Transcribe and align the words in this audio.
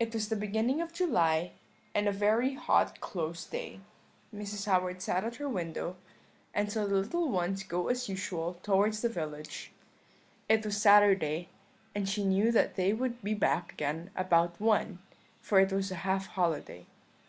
It 0.00 0.12
was 0.12 0.28
the 0.28 0.34
beginning 0.34 0.80
of 0.80 0.92
July, 0.92 1.52
and 1.94 2.08
a 2.08 2.10
very 2.10 2.54
hot 2.54 2.98
close 3.00 3.46
day; 3.46 3.78
Mrs. 4.34 4.66
Howard 4.66 5.00
sat 5.00 5.22
at 5.22 5.36
her 5.36 5.48
window, 5.48 5.94
and 6.52 6.72
saw 6.72 6.84
the 6.84 6.96
little 6.96 7.28
ones 7.30 7.62
go 7.62 7.86
as 7.86 8.08
usual 8.08 8.54
towards 8.64 9.02
the 9.02 9.08
village; 9.08 9.70
it 10.48 10.64
was 10.66 10.82
Saturday, 10.82 11.48
and 11.94 12.08
she 12.08 12.24
knew 12.24 12.50
that 12.50 12.74
they 12.74 12.92
would 12.92 13.22
be 13.22 13.34
back 13.34 13.70
again 13.74 14.10
about 14.16 14.60
one, 14.60 14.98
for 15.40 15.60
it 15.60 15.70
was 15.72 15.92
a 15.92 16.02
half 16.02 16.26
holiday. 16.26 16.86